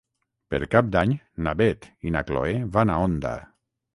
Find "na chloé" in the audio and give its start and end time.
2.15-2.57